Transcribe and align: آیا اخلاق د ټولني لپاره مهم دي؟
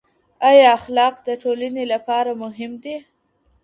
آیا 0.49 0.63
اخلاق 0.77 1.15
د 1.27 1.29
ټولني 1.41 1.83
لپاره 1.93 2.31
مهم 2.43 2.71
دي؟ 2.83 2.95